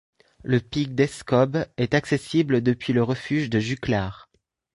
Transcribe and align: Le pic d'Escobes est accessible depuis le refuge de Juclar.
Le 0.43 0.59
pic 0.59 0.95
d'Escobes 0.95 1.63
est 1.77 1.93
accessible 1.93 2.63
depuis 2.63 2.91
le 2.91 3.03
refuge 3.03 3.51
de 3.51 3.59
Juclar. 3.59 4.31